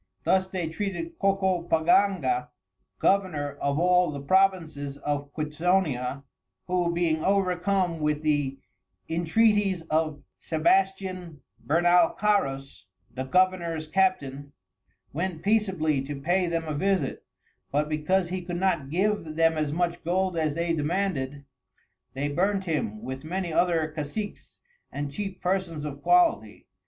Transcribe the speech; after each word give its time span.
Thus 0.23 0.47
they 0.47 0.67
treated 0.67 1.19
Cocopaganga, 1.19 2.49
Governour 2.97 3.51
of 3.61 3.77
all 3.77 4.09
the 4.09 4.19
Provinces 4.19 4.97
of 4.97 5.31
Quitonia, 5.31 6.23
who 6.65 6.91
being 6.91 7.23
overcome 7.23 7.99
with 7.99 8.23
the 8.23 8.57
Intreaties 9.07 9.83
of 9.91 10.23
Sebastian 10.39 11.41
Bernalcarus, 11.67 12.85
the 13.13 13.25
Governours 13.25 13.85
Captain, 13.85 14.53
went 15.13 15.43
peaceably 15.43 16.01
to 16.05 16.19
pay 16.19 16.47
them 16.47 16.63
a 16.67 16.73
Visit; 16.73 17.23
but 17.71 17.87
because 17.87 18.29
he 18.29 18.41
could 18.41 18.59
not 18.59 18.89
give 18.89 19.35
them 19.35 19.55
as 19.55 19.71
much 19.71 20.03
Gold 20.03 20.35
as 20.35 20.55
they 20.55 20.73
demanded, 20.73 21.45
they 22.15 22.27
burnt 22.27 22.63
him 22.63 23.03
with 23.03 23.23
many 23.23 23.53
other 23.53 23.93
Casics 23.95 24.57
and 24.91 25.11
Chief 25.11 25.39
Persons 25.41 25.85
of 25.85 26.01
Quality. 26.01 26.65